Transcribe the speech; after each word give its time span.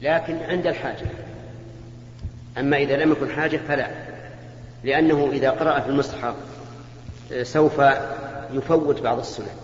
لكن 0.00 0.36
عند 0.36 0.66
الحاجة. 0.66 1.06
أما 2.58 2.76
إذا 2.76 2.96
لم 2.96 3.12
يكن 3.12 3.30
حاجة 3.30 3.60
فلا 3.68 3.90
لأنه 4.84 5.28
إذا 5.32 5.50
قرأ 5.50 5.80
في 5.80 5.88
المصحف 5.88 6.34
سوف 7.42 7.82
يفوت 8.52 9.00
بعض 9.02 9.18
السنن. 9.18 9.56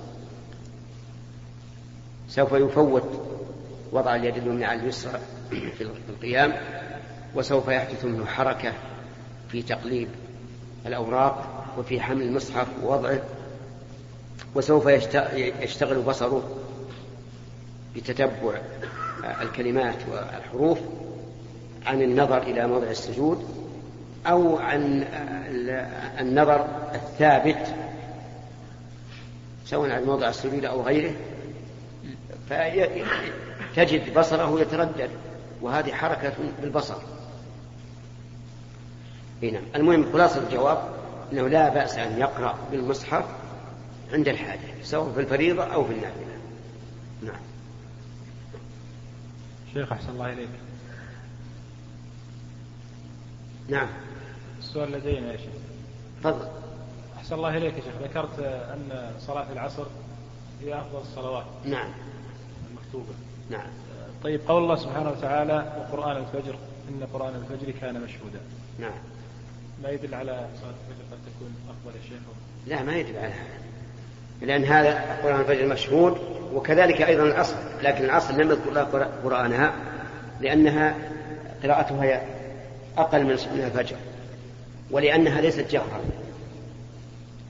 سوف 2.28 2.52
يفوت 2.52 3.32
وضع 3.92 4.16
اليد 4.16 4.36
اليمنى 4.36 4.64
على 4.64 4.80
اليسرى 4.80 5.20
في 5.50 5.86
القيام 6.08 6.52
وسوف 7.34 7.68
يحدث 7.68 8.04
منه 8.04 8.26
حركة 8.26 8.72
في 9.48 9.62
تقليب 9.62 10.08
الأوراق 10.86 11.64
وفي 11.78 12.00
حمل 12.00 12.22
المصحف 12.22 12.66
ووضعه 12.82 13.22
وسوف 14.54 14.86
يشتغل 15.60 16.02
بصره 16.02 16.42
بتتبع 17.96 18.60
الكلمات 19.42 19.96
والحروف 20.10 20.78
عن 21.86 22.02
النظر 22.02 22.42
إلى 22.42 22.66
موضع 22.66 22.90
السجود 22.90 23.48
أو 24.26 24.58
عن 24.58 25.04
النظر 26.20 26.66
الثابت 26.94 27.74
سواء 29.66 29.90
عن 29.90 30.04
موضع 30.04 30.28
السجود 30.28 30.64
أو 30.64 30.82
غيره 30.82 31.12
فتجد 32.50 34.18
بصره 34.18 34.60
يتردد 34.60 35.10
وهذه 35.62 35.92
حركة 35.92 36.32
بالبصر. 36.62 36.96
هنا 39.42 39.60
المهم 39.74 40.12
خلاصة 40.12 40.42
الجواب 40.42 40.78
أنه 41.32 41.48
لا 41.48 41.68
بأس 41.68 41.98
أن 41.98 42.18
يقرأ 42.18 42.58
بالمصحف 42.70 43.24
عند 44.12 44.28
الحاجة 44.28 44.60
سواء 44.82 45.12
في 45.12 45.20
الفريضة 45.20 45.64
أو 45.64 45.84
في 45.84 45.92
النافلة. 45.92 46.36
نعم. 47.22 47.51
شيخ 49.74 49.92
أحسن 49.92 50.10
الله 50.10 50.32
إليك. 50.32 50.48
نعم. 53.68 53.88
السؤال 54.58 54.92
لدينا 54.92 55.32
يا 55.32 55.36
شيخ. 55.36 55.52
تفضل. 56.20 56.48
أحسن 57.16 57.34
الله 57.34 57.56
إليك 57.56 57.74
يا 57.74 57.80
شيخ. 57.80 57.94
ذكرت 58.02 58.38
أن 58.38 59.12
صلاة 59.20 59.52
العصر 59.52 59.86
هي 60.62 60.78
أفضل 60.78 61.00
الصلوات. 61.00 61.46
نعم. 61.64 61.90
المكتوبة. 62.70 63.14
نعم. 63.50 63.68
طيب 64.24 64.40
قول 64.48 64.62
الله 64.62 64.76
سبحانه 64.76 65.10
وتعالى 65.10 65.72
وقرآن 65.78 66.16
الفجر 66.16 66.58
إن 66.88 67.06
قرآن 67.12 67.34
الفجر 67.34 67.70
كان 67.70 68.00
مشهودا. 68.00 68.40
نعم. 68.78 68.98
ما 69.82 69.88
يدل 69.88 70.14
على 70.14 70.48
صلاة 70.60 70.74
الفجر 70.88 71.04
قد 71.12 71.18
تكون 71.18 71.54
أفضل 71.68 71.96
يا 71.96 72.02
شيخ؟ 72.08 72.18
لا 72.66 72.82
ما 72.82 72.96
يدل 72.96 73.16
على 73.16 73.26
هذا 73.26 73.71
لأن 74.42 74.64
هذا 74.64 75.18
قرآن 75.22 75.40
الفجر 75.40 75.66
مشهود 75.66 76.18
وكذلك 76.54 77.02
أيضا 77.02 77.22
العصر 77.22 77.54
لكن 77.82 78.04
العصر 78.04 78.34
لم 78.34 78.50
يذكر 78.50 78.70
لها 78.70 79.08
قرآنها 79.24 79.72
لأنها 80.40 80.94
قراءتها 81.62 82.22
أقل 82.98 83.24
من 83.24 83.62
الفجر 83.64 83.96
ولأنها 84.90 85.40
ليست 85.40 85.70
جهرا 85.70 86.00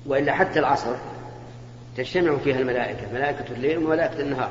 وإلا 0.07 0.33
حتى 0.33 0.59
العصر 0.59 0.95
تجتمع 1.97 2.37
فيها 2.37 2.59
الملائكة 2.59 3.13
ملائكة 3.15 3.45
الليل 3.51 3.79
وملائكة 3.79 4.21
النهار 4.21 4.51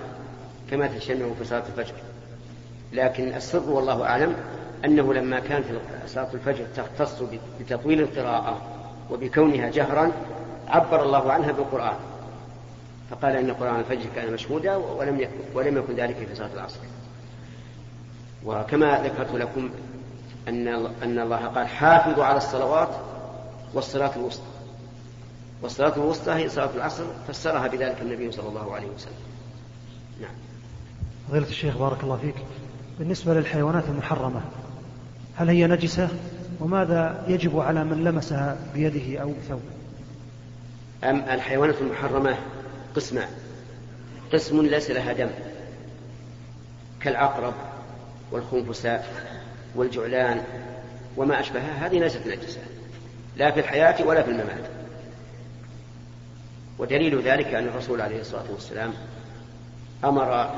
كما 0.72 0.88
تجتمع 0.88 1.26
في 1.40 1.46
صلاة 1.46 1.64
الفجر. 1.78 1.94
لكن 2.94 3.34
السر 3.34 3.70
والله 3.70 4.04
أعلم 4.04 4.36
أنه 4.86 5.14
لما 5.14 5.40
كانت 5.40 5.66
صلاة 6.08 6.28
الفجر 6.34 6.66
تختص 6.76 7.24
بتطويل 7.60 8.02
القراءة 8.02 8.62
وبكونها 9.12 9.70
جهرا 9.70 10.12
عبر 10.68 11.04
الله 11.04 11.32
عنها 11.32 11.52
بالقرآن. 11.52 11.96
فقال 13.12 13.36
إن 13.36 13.52
قرآن 13.52 13.80
الفجر 13.80 14.10
كان 14.16 14.34
مشهودا 14.34 14.76
ولم 14.76 15.20
يكن, 15.20 15.40
ولم 15.54 15.78
يكن 15.78 15.96
ذلك 15.96 16.16
في 16.16 16.36
صلاة 16.36 16.54
العصر. 16.54 16.80
وكما 18.46 19.04
ذكرت 19.04 19.32
لكم 19.34 19.70
أن 20.48 20.68
أن 21.04 21.20
الله 21.20 21.46
قال 21.48 21.68
حافظوا 21.68 22.26
على 22.26 22.38
الصلوات 22.38 22.90
والصلاة 23.74 24.12
الوسطى. 24.16 24.44
والصلاة 25.62 25.96
الوسطى 25.96 26.32
هي 26.32 26.50
صلاة 26.50 26.70
العصر 26.76 27.04
فسرها 27.28 27.68
بذلك 27.68 28.02
النبي 28.02 28.32
صلى 28.32 28.50
الله 28.50 28.76
عليه 28.76 28.88
وسلم. 28.88 29.14
نعم. 30.22 30.34
فضيلة 31.30 31.48
الشيخ 31.48 31.78
بارك 31.78 32.04
الله 32.04 32.18
فيك. 32.18 32.36
بالنسبة 33.00 33.34
للحيوانات 33.34 33.84
المحرمة 33.90 34.42
هل 35.36 35.50
هي 35.50 35.68
نجسة؟ 35.68 36.10
وماذا 36.60 37.24
يجب 37.28 37.60
على 37.60 37.84
من 37.84 38.04
لمسها 38.04 38.58
بيده 38.74 39.22
أو 39.22 39.30
بثوبه؟ 39.30 39.62
أم 41.04 41.16
الحيوانات 41.16 41.76
المحرمة 41.82 42.38
قسمان 42.96 43.30
قسم 44.34 44.62
ليس 44.62 44.92
لها 44.92 45.14
دم. 45.14 45.30
كالعقرب 47.02 47.54
والخنفساء 48.32 49.28
والجعلان 49.76 50.44
وما 51.18 51.40
أشبهها 51.40 51.88
هذه 51.88 52.00
ليست 52.00 52.28
نجسة 52.28 52.62
لا 53.38 53.52
في 53.52 53.60
الحياة 53.60 54.08
ولا 54.08 54.22
في 54.22 54.32
الممات. 54.32 54.70
ودليل 56.80 57.22
ذلك 57.22 57.48
أن 57.48 57.68
الرسول 57.68 58.02
عليه 58.02 58.22
الصلاة 58.22 58.52
والسلام 58.52 58.94
أمر 60.04 60.52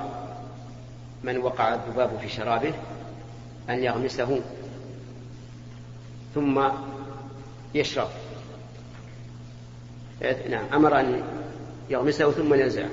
من 1.24 1.38
وقع 1.38 1.74
الذباب 1.74 2.20
في 2.22 2.30
شرابه 2.30 2.74
أن 3.70 3.84
يغمسه 3.84 4.42
ثم 6.36 6.62
يشرب. 7.76 8.10
نعم 10.50 10.66
أمر 10.74 11.00
أن 11.00 11.24
يغمسه 11.94 12.32
ثم 12.32 12.54
ينزعه 12.54 12.90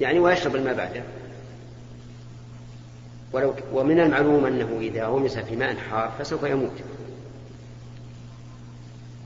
يعني 0.00 0.18
ويشرب 0.18 0.56
الماء 0.56 0.74
بعده. 0.74 1.02
ولو 3.32 3.54
ومن 3.72 4.00
المعلوم 4.00 4.46
أنه 4.46 4.78
إذا 4.80 5.06
غمس 5.06 5.38
في 5.38 5.56
ماء 5.56 5.76
حار 5.76 6.12
فسوف 6.18 6.42
يموت. 6.42 6.72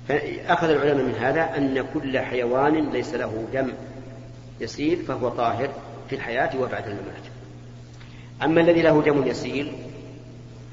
فأخذ 0.08 0.68
العلماء 0.68 1.04
من 1.04 1.14
هذا 1.14 1.56
أن 1.56 1.84
كل 1.94 2.18
حيوان 2.18 2.90
ليس 2.90 3.14
له 3.14 3.46
دم 3.52 3.72
يسيل 4.60 5.02
فهو 5.02 5.28
طاهر 5.28 5.70
في 6.08 6.14
الحياة 6.16 6.60
وبعد 6.60 6.86
الممات. 6.86 7.22
أما 8.42 8.60
الذي 8.60 8.82
له 8.82 9.02
دم 9.02 9.26
يسيل 9.26 9.72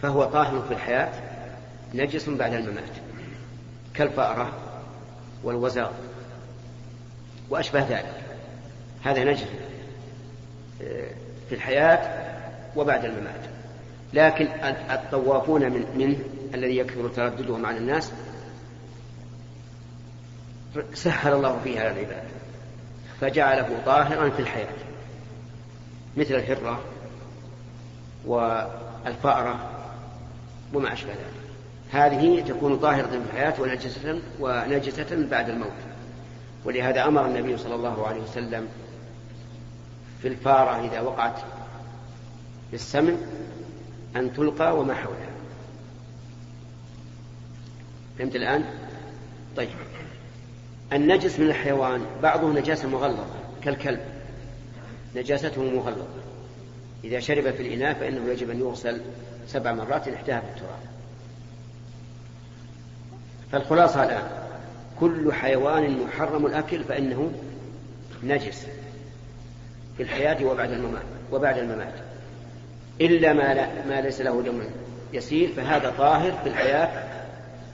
فهو 0.01 0.23
طاهر 0.23 0.61
في 0.67 0.73
الحياة 0.73 1.11
نجس 1.93 2.29
بعد 2.29 2.53
الممات. 2.53 2.83
كالفأرة 3.93 4.51
والوزغ 5.43 5.89
وأشبه 7.49 7.79
ذلك. 7.79 8.26
هذا 9.03 9.24
نجس 9.24 9.46
آه، 10.81 11.12
في 11.50 11.56
الحياة 11.56 12.28
وبعد 12.75 13.06
الممات. 13.06 13.41
لكن 14.13 14.47
الطوافون 14.91 15.62
من 15.62 15.85
منه 15.96 16.18
الذي 16.53 16.78
يكثر 16.78 17.08
ترددهم 17.08 17.66
على 17.66 17.78
الناس 17.78 18.12
سهل 20.94 21.34
الله 21.34 21.59
فيه 21.63 21.80
على 21.80 21.91
العباد. 21.91 22.24
فجعله 23.22 23.69
طاهرا 23.85 24.30
في 24.30 24.40
الحياة. 24.40 24.75
مثل 26.18 26.35
الهرة 26.35 26.81
والفأرة 28.25 29.69
وما 30.74 30.94
أشبه 30.94 31.09
ذلك. 31.09 31.38
هذه 31.91 32.44
تكون 32.47 32.78
طاهرة 32.78 33.08
في 33.08 33.18
الحياة 33.34 33.62
ونجسة 33.62 34.22
ونجسة 34.40 35.28
بعد 35.31 35.50
الموت. 35.50 35.72
ولهذا 36.66 37.08
أمر 37.08 37.25
النبي 37.25 37.58
صلى 37.58 37.75
الله 37.75 38.08
عليه 38.08 38.22
وسلم 38.22 38.68
في 40.22 40.28
الفارة 40.28 40.88
إذا 40.88 41.01
وقعت 41.01 41.39
في 42.69 42.73
السمن 42.73 43.17
أن 44.16 44.33
تلقى 44.33 44.79
وما 44.79 44.94
حولها. 44.94 45.29
فهمت 48.19 48.35
الآن؟ 48.35 48.66
طيب. 49.57 49.69
النجس 50.94 51.39
من 51.39 51.47
الحيوان 51.47 52.01
بعضه 52.23 52.53
نجاسة 52.53 52.89
مغلظة 52.89 53.25
كالكلب. 53.63 54.00
نجاسته 55.16 55.63
مغلظة. 55.63 56.07
إذا 57.03 57.19
شرب 57.19 57.52
في 57.52 57.67
الإناء 57.67 57.93
فإنه 57.93 58.31
يجب 58.31 58.49
أن 58.49 58.59
يغسل 58.59 59.02
سبع 59.47 59.73
مرات 59.73 60.08
إحداها 60.08 60.40
بالتراب 60.40 60.79
فالخلاصة 63.52 64.03
الآن 64.03 64.47
كل 64.99 65.34
حيوان 65.34 66.03
محرم 66.03 66.46
الأكل 66.46 66.84
فإنه 66.84 67.31
نجس. 68.23 68.67
في 69.97 70.03
الحياة 70.03 70.46
وبعد 70.46 70.72
الممات 70.72 71.05
وبعد 71.32 71.58
الممات. 71.58 71.94
إلا 73.02 73.34
ما, 73.34 73.53
لا 73.53 73.85
ما 73.85 74.02
ليس 74.02 74.22
له 74.22 74.41
دم 74.41 74.61
يسير 75.14 75.49
فهذا 75.49 75.94
طاهر 75.97 76.32
في 76.32 76.49
الحياة 76.49 77.03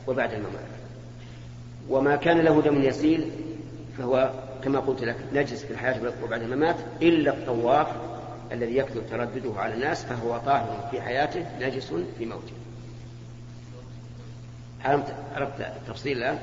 وبعد 0.08 0.34
الممات. 0.34 0.74
وما 1.90 2.16
كان 2.16 2.40
له 2.42 2.62
دم 2.62 2.84
يسيل 2.84 3.31
فهو 3.98 4.31
كما 4.64 4.80
قلت 4.80 5.04
لك 5.04 5.16
نجس 5.34 5.64
في 5.64 5.72
الحياة 5.72 6.14
وبعد 6.24 6.42
الممات. 6.42 6.75
إلا 7.02 7.34
الطواف 7.34 7.88
الذي 8.52 8.78
يكثر 8.78 9.02
تردده 9.02 9.60
على 9.60 9.74
الناس 9.74 10.06
فهو 10.06 10.38
طاهر 10.38 10.88
في 10.92 11.02
حياته 11.02 11.46
نجس 11.62 11.94
في 12.18 12.26
موته. 12.26 12.54
عرفت 14.86 15.60
التفصيل 15.60 16.18
الآن؟ 16.18 16.40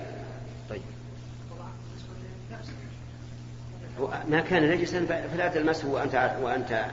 ما 4.30 4.40
كان 4.40 4.70
نجسا 4.70 5.06
فلا 5.32 5.48
تلمسه 5.48 5.88
وأنت 5.88 6.36
وأنت 6.42 6.84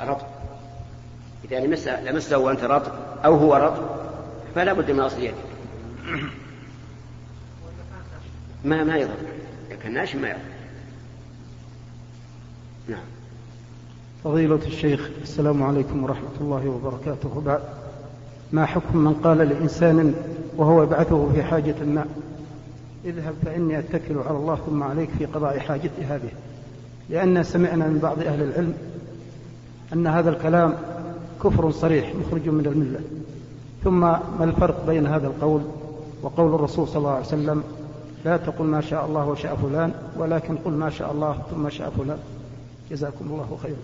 ربط 0.00 0.26
إذا 1.44 1.60
لمسه, 1.60 2.02
لمسه 2.02 2.38
وأنت 2.38 2.64
رطب 2.64 2.92
أو 3.24 3.36
هو 3.36 3.54
رطب 3.54 3.84
فلا 4.54 4.72
بد 4.72 4.90
من 4.90 5.00
أصل 5.00 5.22
يدك. 5.22 5.34
ما 8.64 8.84
ما 8.84 8.96
يضر. 8.96 9.14
كان 9.82 9.94
ناشف 9.94 10.16
ما 10.16 10.28
يضر. 10.28 10.38
نعم. 12.88 13.04
فضيلة 14.24 14.60
الشيخ 14.66 15.10
السلام 15.22 15.62
عليكم 15.62 16.04
ورحمة 16.04 16.36
الله 16.40 16.68
وبركاته. 16.68 17.42
بعد 17.46 17.60
ما 18.52 18.66
حكم 18.66 18.98
من 18.98 19.14
قال 19.14 19.38
لإنسان 19.38 20.14
وهو 20.56 20.82
يبعثه 20.82 21.32
في 21.32 21.42
حاجة 21.42 21.84
ما؟ 21.84 22.06
اذهب 23.04 23.34
فإني 23.44 23.78
أتكل 23.78 24.18
على 24.18 24.36
الله 24.36 24.56
ثم 24.66 24.82
عليك 24.82 25.10
في 25.18 25.26
قضاء 25.26 25.58
حاجتي 25.58 26.04
هذه. 26.08 26.30
لأن 27.10 27.42
سمعنا 27.42 27.86
من 27.86 27.98
بعض 27.98 28.18
أهل 28.18 28.42
العلم 28.42 28.74
أن 29.92 30.06
هذا 30.06 30.30
الكلام 30.30 30.74
كفر 31.44 31.70
صريح 31.70 32.14
مخرج 32.14 32.48
من 32.48 32.66
الملة. 32.66 33.00
ثم 33.84 34.00
ما 34.00 34.44
الفرق 34.44 34.86
بين 34.86 35.06
هذا 35.06 35.26
القول 35.26 35.62
وقول 36.22 36.54
الرسول 36.54 36.88
صلى 36.88 36.96
الله 36.96 37.10
عليه 37.10 37.26
وسلم؟ 37.26 37.62
لا 38.24 38.36
تقل 38.36 38.64
ما 38.64 38.80
شاء 38.80 39.06
الله 39.06 39.28
وشاء 39.28 39.56
فلان 39.56 39.94
ولكن 40.16 40.56
قل 40.56 40.72
ما 40.72 40.90
شاء 40.90 41.12
الله 41.12 41.42
ثم 41.50 41.68
شاء 41.68 41.90
فلان. 41.90 42.18
جزاكم 42.90 43.24
الله 43.24 43.58
خيرا. 43.62 43.76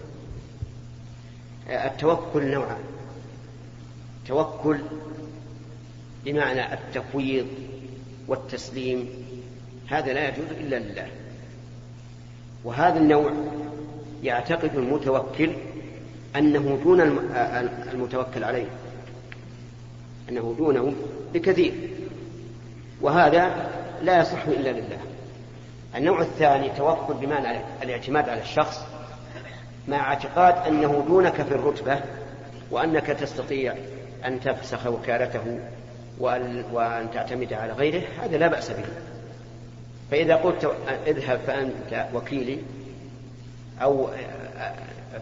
التوكل 1.86 2.50
نوعان. 2.50 2.80
توكل 4.28 4.78
بمعنى 6.24 6.74
التفويض 6.74 7.46
والتسليم. 8.28 9.08
هذا 9.88 10.12
لا 10.12 10.28
يجوز 10.28 10.46
إلا 10.60 10.78
لله. 10.78 11.06
وهذا 12.64 12.98
النوع 12.98 13.32
يعتقد 14.22 14.74
المتوكل 14.74 15.50
أنه 16.36 16.78
دون 16.84 17.00
المتوكل 17.92 18.44
عليه 18.44 18.66
أنه 20.28 20.54
دونه 20.58 20.92
بكثير 21.34 21.72
وهذا 23.00 23.70
لا 24.02 24.20
يصح 24.20 24.46
إلا 24.46 24.70
لله. 24.70 24.98
النوع 25.96 26.20
الثاني 26.20 26.70
توكل 26.70 27.14
بمعنى 27.14 27.60
الاعتماد 27.82 28.28
على 28.28 28.40
الشخص 28.40 28.80
مع 29.88 29.96
اعتقاد 29.96 30.66
أنه 30.66 31.04
دونك 31.08 31.42
في 31.42 31.54
الرتبة 31.54 32.00
وأنك 32.70 33.06
تستطيع 33.06 33.74
أن 34.24 34.40
تفسخ 34.40 34.86
وكالته 34.86 35.60
وأن 36.72 37.08
تعتمد 37.14 37.52
على 37.52 37.72
غيره 37.72 38.02
هذا 38.22 38.38
لا 38.38 38.48
بأس 38.48 38.70
به. 38.70 38.84
فإذا 40.10 40.36
قلت 40.36 40.72
اذهب 41.06 41.40
فأنت 41.46 42.08
وكيلي 42.14 42.58
أو 43.82 44.08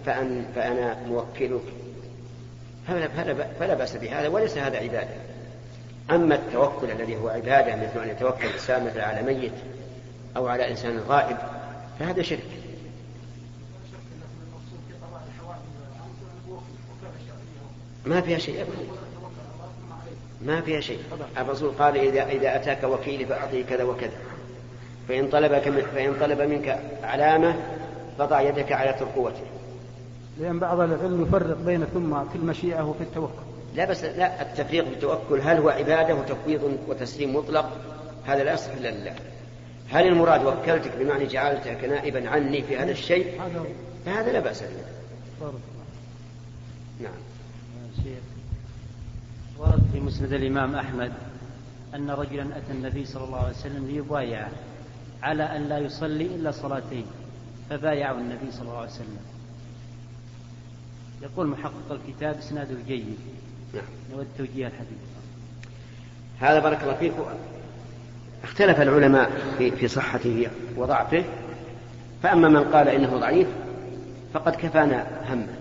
فأن 0.07 0.47
فأنا 0.55 0.97
موكلك 1.07 1.63
فلا, 2.89 3.09
فلا 3.61 3.75
بأس 3.75 3.97
بهذا 3.97 4.29
وليس 4.29 4.59
هذا 4.59 4.79
عبادة. 4.79 5.15
أما 6.11 6.35
التوكل 6.35 6.91
الذي 6.91 7.17
هو 7.17 7.29
عبادة 7.29 7.77
مثل 7.77 8.03
أن 8.03 8.09
يتوكل 8.09 8.47
الإنسان 8.47 8.85
مثل 8.87 9.01
على 9.01 9.23
ميت 9.23 9.53
أو 10.37 10.49
على 10.49 10.71
إنسان 10.71 10.99
غائب 10.99 11.37
فهذا 11.99 12.23
شرك. 12.23 12.43
ما 18.07 18.21
فيها 18.21 18.39
شيء 18.39 18.63
أبدا. 18.63 18.93
ما 20.43 20.61
فيها 20.61 20.81
شيء. 20.81 21.01
الرسول 21.39 21.71
قال 21.71 21.97
إذا 21.97 22.27
إذا 22.29 22.57
أتاك 22.57 22.85
وكيلي 22.85 23.27
فأعطيه 23.27 23.65
كذا 23.65 23.85
وكذا. 23.85 24.28
فإن 25.09 25.29
طلبك 25.29 25.71
فإن 25.95 26.15
طلب 26.21 26.41
منك 26.41 26.81
علامة 27.03 27.57
فضع 28.19 28.41
يدك 28.41 28.73
على 28.73 28.93
ترقوته. 28.93 29.43
لأن 30.41 30.59
بعض 30.59 30.81
العلم 30.81 31.23
يفرق 31.23 31.57
بين 31.57 31.85
ثم 31.85 32.29
في 32.29 32.37
المشيئة 32.37 32.83
وفي 32.83 33.01
التوكل. 33.01 33.43
لا 33.75 33.85
بس 33.85 34.05
لا 34.05 34.43
التفريق 34.43 34.85
في 34.85 34.91
التوكل 34.91 35.41
هل 35.41 35.57
هو 35.57 35.69
عبادة 35.69 36.15
وتفويض 36.15 36.79
وتسليم 36.89 37.37
مطلق؟ 37.37 37.71
هذا 38.27 38.45
لا 38.45 38.53
يصح 38.53 38.73
إلا 38.73 38.89
لله. 38.89 39.15
هل 39.91 40.07
المراد 40.07 40.45
وكلتك 40.45 40.97
بمعنى 40.99 41.27
جعلتك 41.27 41.85
نائبا 41.85 42.29
عني 42.29 42.63
في 42.63 42.77
هذا 42.77 42.91
الشيء؟ 42.91 43.41
فهذا 44.07 44.33
لا 44.33 44.41
بأس 44.41 44.63
به. 44.63 45.49
نعم. 47.01 47.13
ورد 49.59 49.83
في 49.93 50.01
مسند 50.01 50.33
الإمام 50.33 50.75
أحمد 50.75 51.13
أن 51.95 52.11
رجلا 52.11 52.43
أتى 52.43 52.73
النبي 52.73 53.05
صلى 53.05 53.25
الله 53.25 53.39
عليه 53.39 53.57
وسلم 53.57 53.87
ليبايعه 53.87 54.51
على 55.23 55.43
أن 55.43 55.69
لا 55.69 55.79
يصلي 55.79 56.25
إلا 56.25 56.51
صلاتين 56.51 57.07
فبايعه 57.71 58.13
النبي 58.13 58.51
صلى 58.53 58.63
الله 58.63 58.79
عليه 58.79 58.91
وسلم. 58.91 59.19
يقول 61.23 61.47
محقق 61.47 61.91
الكتاب 61.91 62.37
إسناده 62.39 62.77
جيد. 62.89 63.19
نعم. 63.75 63.85
نود 64.13 64.27
توجيه 64.39 64.67
الحديث. 64.67 64.99
هذا 66.41 66.59
بارك 66.59 66.83
الله 66.83 66.95
فيك. 66.95 67.13
اختلف 68.45 68.81
العلماء 68.81 69.31
في, 69.59 69.71
في 69.71 69.89
صحته 69.89 70.47
وضعفه. 70.77 71.25
فأما 72.23 72.49
من 72.49 72.65
قال 72.65 72.89
إنه 72.89 73.19
ضعيف 73.19 73.49
فقد 74.35 74.55
كفانا 74.55 75.07
همه 75.29 75.55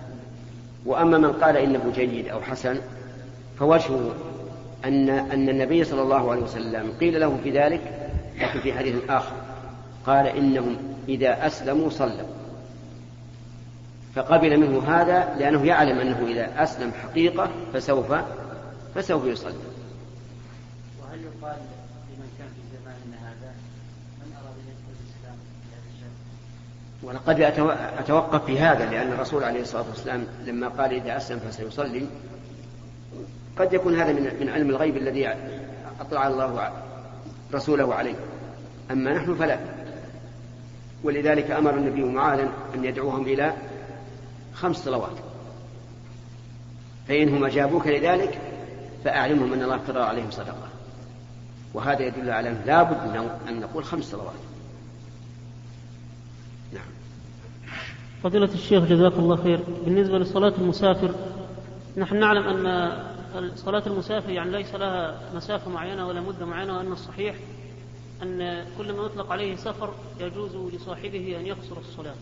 وأما 0.86 1.18
من 1.18 1.32
قال 1.32 1.58
إنه 1.58 1.92
جيد 1.96 2.28
أو 2.28 2.42
حسن 2.42 2.82
فوجهه 3.60 4.16
أن 4.86 5.10
أن 5.10 5.50
النبي 5.50 5.84
صلى 5.84 6.02
الله 6.02 6.32
عليه 6.32 6.42
وسلم 6.42 6.94
قيل 7.00 7.20
له 7.20 7.40
في 7.44 7.52
ذلك 7.52 8.12
لكن 8.40 8.60
في 8.60 8.74
حديث 8.74 8.96
آخر. 9.10 9.36
قال 10.08 10.28
إنهم 10.28 10.78
إذا 11.10 11.48
أسلموا 11.48 11.90
صلوا. 11.90 12.28
فقبل 14.16 14.58
منه 14.58 14.84
هذا 14.88 15.36
لأنه 15.40 15.66
يعلم 15.66 16.00
أنه 16.00 16.28
إذا 16.28 16.64
أسلم 16.64 16.92
حقيقة 17.04 17.50
فسوف 17.74 18.14
فسوف 18.96 19.26
يصلي. 19.26 19.54
وهل 21.02 21.22
يقال 21.22 21.58
لمن 22.10 22.30
كان 22.38 22.48
في 22.48 22.62
زماننا 22.78 23.30
هذا؟ 23.30 23.52
من 24.20 24.34
أراد 24.36 24.56
أن 24.56 24.68
يدخل 24.68 24.94
الإسلام 25.00 25.36
في 25.62 25.76
هذا 25.76 25.88
الشهر 25.96 26.10
ولقد 27.04 27.42
أتوقف 28.00 28.46
في 28.46 28.60
هذا 28.60 28.86
لأن 28.86 29.12
الرسول 29.12 29.44
عليه 29.44 29.62
الصلاة 29.62 29.86
والسلام 29.90 30.28
لما 30.46 30.68
قال 30.68 30.94
إذا 30.94 31.18
أسلم 31.18 31.40
فسيصلي. 31.40 32.08
قد 33.60 33.74
يكون 33.74 34.00
هذا 34.00 34.14
من 34.14 34.38
من 34.40 34.50
علم 34.50 34.70
الغيب 34.70 34.98
الذي 34.98 35.28
أطلع 36.00 36.28
الله 36.28 36.72
رسوله 37.54 37.96
عليه. 37.96 38.16
أما 38.92 39.14
نحن 39.14 39.36
فلا. 39.36 39.77
ولذلك 41.04 41.52
أمر 41.52 41.78
النبي 41.78 42.04
معاذا 42.04 42.50
أن 42.76 42.86
يدعوهم 42.86 43.24
إلى 43.24 43.54
خمس 44.54 44.78
صلوات. 44.78 45.18
فإنهم 47.08 47.46
أجابوك 47.46 47.88
لذلك 47.88 48.42
فأعلمهم 49.04 49.54
أن 49.54 49.64
الله 49.64 49.76
افترض 49.76 49.98
عليهم 49.98 50.32
صدقة. 50.32 50.68
وهذا 51.74 52.02
يدل 52.02 52.30
على 52.30 52.50
أنه 52.50 52.62
لا 52.66 52.84
بد 52.84 53.16
أن 53.50 53.60
نقول 53.60 53.84
خمس 53.84 54.04
صلوات. 54.04 54.34
نعم. 56.74 56.88
فضيلة 58.24 58.54
الشيخ 58.54 58.84
جزاك 58.84 59.14
الله 59.14 59.36
خير. 59.36 59.60
بالنسبة 59.86 60.18
لصلاة 60.18 60.54
المسافر 60.58 61.12
نحن 61.98 62.20
نعلم 62.20 62.68
أن 62.68 62.92
صلاة 63.56 63.84
المسافر 63.88 64.30
يعني 64.30 64.52
ليس 64.52 64.76
لها 64.76 65.20
مسافة 65.36 65.72
معينة 65.72 66.08
ولا 66.08 66.22
مدة 66.22 66.46
معينة 66.46 66.78
وأن 66.78 66.92
الصحيح 66.92 67.36
أن 68.24 68.66
كل 68.78 68.94
ما 68.94 69.04
يطلق 69.06 69.32
عليه 69.32 69.56
سفر 69.56 69.94
يجوز 70.20 70.56
لصاحبه 70.74 71.38
أن 71.40 71.48
يقصر 71.48 71.78
الصلاة 71.78 72.16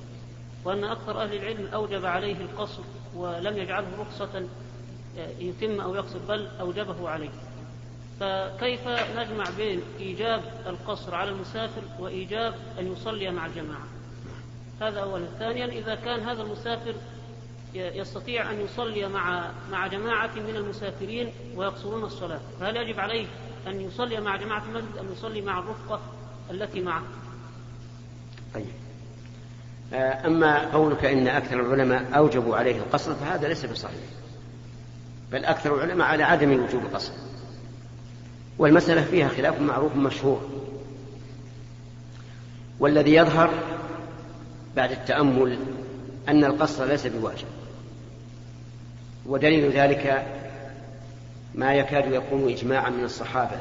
وأن 0.65 0.83
أكثر 0.83 1.21
أهل 1.21 1.35
العلم 1.35 1.67
أوجب 1.73 2.05
عليه 2.05 2.35
القصر 2.41 2.83
ولم 3.15 3.57
يجعله 3.57 3.87
رخصة 3.99 4.47
يتم 5.39 5.81
أو 5.81 5.95
يقصر 5.95 6.19
بل 6.27 6.47
أوجبه 6.59 7.09
عليه. 7.09 7.29
فكيف 8.19 8.87
نجمع 9.17 9.45
بين 9.57 9.81
إيجاب 9.99 10.41
القصر 10.67 11.15
على 11.15 11.31
المسافر 11.31 11.81
وإيجاب 11.99 12.53
أن 12.79 12.91
يصلي 12.91 13.31
مع 13.31 13.45
الجماعة؟ 13.45 13.85
هذا 14.81 14.99
أولا. 14.99 15.25
ثانيا 15.39 15.65
إذا 15.65 15.95
كان 15.95 16.19
هذا 16.19 16.41
المسافر 16.41 16.93
يستطيع 17.75 18.51
أن 18.51 18.61
يصلي 18.61 19.07
مع 19.07 19.51
مع 19.71 19.87
جماعة 19.87 20.31
من 20.35 20.55
المسافرين 20.55 21.31
ويقصرون 21.55 22.03
الصلاة 22.03 22.39
فهل 22.59 22.77
يجب 22.77 22.99
عليه 22.99 23.27
أن 23.67 23.81
يصلي 23.81 24.21
مع 24.21 24.35
جماعة 24.35 24.63
المسجد 24.65 24.97
أم 24.97 25.05
يصلي 25.11 25.41
مع 25.41 25.59
الرفقة 25.59 25.99
التي 26.51 26.81
معه. 26.81 27.03
طيب. 28.53 28.65
آه، 29.93 30.27
أما 30.27 30.71
قولك 30.71 31.05
إن 31.05 31.27
أكثر 31.27 31.59
العلماء 31.59 32.17
أوجبوا 32.17 32.55
عليه 32.55 32.77
القصر 32.77 33.15
فهذا 33.15 33.47
ليس 33.47 33.65
بصحيح. 33.65 33.99
بل 35.31 35.45
أكثر 35.45 35.75
العلماء 35.75 36.07
على 36.07 36.23
عدم 36.23 36.63
وجوب 36.63 36.85
القصر. 36.85 37.13
والمسألة 38.57 39.03
فيها 39.03 39.27
خلاف 39.27 39.61
معروف 39.61 39.95
مشهور. 39.95 40.41
والذي 42.79 43.13
يظهر 43.13 43.49
بعد 44.75 44.91
التأمل 44.91 45.59
أن 46.29 46.43
القصر 46.43 46.85
ليس 46.85 47.07
بواجب. 47.07 47.47
ودليل 49.25 49.71
ذلك 49.71 50.25
ما 51.55 51.73
يكاد 51.73 52.13
يكون 52.13 52.51
إجماعا 52.51 52.89
من 52.89 53.03
الصحابة 53.03 53.57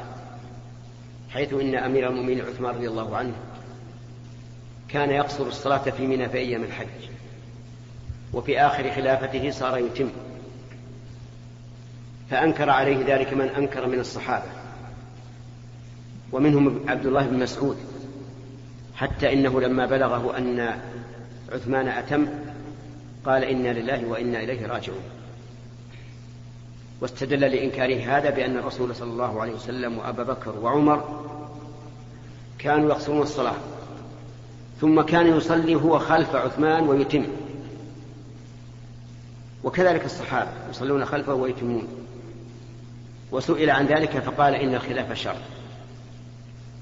حيث 1.29 1.53
إن 1.53 1.75
أمير 1.75 2.09
المؤمنين 2.09 2.41
عثمان 2.41 2.75
رضي 2.75 2.87
الله 2.87 3.17
عنه 3.17 3.33
كان 4.89 5.09
يقصر 5.09 5.47
الصلاة 5.47 5.77
في 5.77 6.07
منى 6.07 6.29
في 6.29 6.37
أيام 6.37 6.63
الحج 6.63 6.87
وفي 8.33 8.59
آخر 8.59 8.91
خلافته 8.91 9.51
صار 9.51 9.77
يتم 9.77 10.09
فأنكر 12.29 12.69
عليه 12.69 13.15
ذلك 13.15 13.33
من 13.33 13.47
أنكر 13.47 13.87
من 13.87 13.99
الصحابة 13.99 14.49
ومنهم 16.31 16.79
عبد 16.87 17.05
الله 17.05 17.25
بن 17.25 17.39
مسعود 17.39 17.77
حتى 18.95 19.33
إنه 19.33 19.61
لما 19.61 19.85
بلغه 19.85 20.37
أن 20.37 20.79
عثمان 21.51 21.87
أتم 21.87 22.27
قال 23.25 23.43
إنا 23.43 23.79
لله 23.79 24.05
وإنا 24.05 24.39
إليه 24.39 24.67
راجعون. 24.67 25.01
واستدل 27.05 27.39
لإنكاره 27.39 28.17
هذا 28.17 28.29
بأن 28.29 28.57
الرسول 28.57 28.95
صلى 28.95 29.11
الله 29.11 29.41
عليه 29.41 29.53
وسلم 29.53 29.97
وأبا 29.97 30.23
بكر 30.23 30.53
وعمر 30.61 31.23
كانوا 32.59 32.89
يقصرون 32.89 33.21
الصلاة. 33.21 33.55
ثم 34.81 35.01
كان 35.01 35.37
يصلي 35.37 35.75
هو 35.75 35.99
خلف 35.99 36.35
عثمان 36.35 36.87
ويتم. 36.87 37.25
وكذلك 39.63 40.05
الصحابة 40.05 40.49
يصلون 40.69 41.05
خلفه 41.05 41.33
ويتمون. 41.33 41.87
وسئل 43.31 43.69
عن 43.69 43.85
ذلك 43.85 44.19
فقال 44.19 44.55
إن 44.55 44.75
الخلاف 44.75 45.13
شر. 45.13 45.37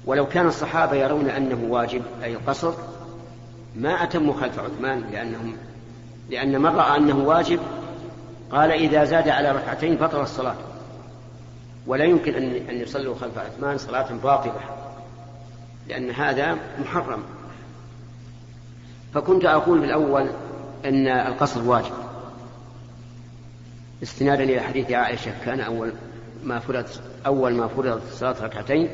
ولو 0.06 0.26
كان 0.26 0.46
الصحابة 0.46 0.96
يرون 0.96 1.28
أنه 1.28 1.66
واجب 1.68 2.02
أي 2.22 2.34
القصر 2.34 2.72
ما 3.76 4.02
أتموا 4.02 4.34
خلف 4.34 4.58
عثمان 4.58 5.04
لأنهم 5.12 5.56
لأن 6.30 6.60
من 6.60 6.70
رأى 6.70 6.96
أنه 6.98 7.18
واجب 7.18 7.60
قال 8.50 8.70
إذا 8.72 9.04
زاد 9.04 9.28
على 9.28 9.52
ركعتين 9.52 9.96
بطل 9.96 10.20
الصلاة. 10.20 10.56
ولا 11.86 12.04
يمكن 12.04 12.34
أن 12.34 12.68
أن 12.70 12.80
يصلوا 12.80 13.14
خلف 13.14 13.38
عثمان 13.38 13.78
صلاة 13.78 14.12
باطلة 14.12 14.60
لأن 15.88 16.10
هذا 16.10 16.58
محرم. 16.80 17.22
فكنت 19.14 19.44
أقول 19.44 19.80
بالأول 19.80 20.30
أن 20.84 21.08
القصر 21.08 21.62
واجب. 21.62 21.92
استنادا 24.02 24.44
إلى 24.44 24.60
حديث 24.60 24.90
عائشة 24.90 25.32
كان 25.44 25.60
أول 25.60 25.92
ما 26.44 26.58
فرض 26.58 26.86
أول 27.26 27.54
ما 27.54 27.68
فرضت 27.68 28.02
الصلاة 28.12 28.44
ركعتين 28.44 28.88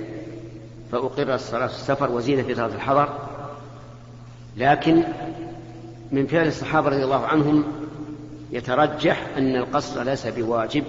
فأقر 0.92 1.34
الصلاة 1.34 1.66
في 1.66 1.74
السفر 1.74 2.10
وزيد 2.10 2.42
في 2.42 2.54
صلاة 2.54 2.74
الحضر. 2.74 3.08
لكن 4.56 5.02
من 6.12 6.26
فعل 6.26 6.46
الصحابة 6.46 6.88
رضي 6.88 7.04
الله 7.04 7.26
عنهم 7.26 7.64
يترجح 8.52 9.26
أن 9.36 9.56
القصر 9.56 10.02
ليس 10.02 10.26
بواجب 10.26 10.84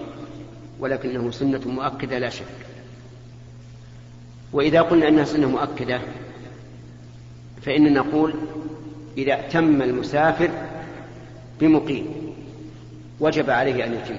ولكنه 0.79 1.31
سنة 1.31 1.61
مؤكدة 1.65 2.19
لا 2.19 2.29
شك. 2.29 2.45
وإذا 4.53 4.81
قلنا 4.81 5.07
أنها 5.07 5.23
سنة 5.23 5.49
مؤكدة 5.49 6.01
فإننا 7.61 7.89
نقول 7.89 8.33
إذا 9.17 9.31
اعتم 9.31 9.81
المسافر 9.81 10.49
بمقيم 11.59 12.05
وجب 13.19 13.49
عليه 13.49 13.85
أن 13.85 13.93
يتم. 13.93 14.17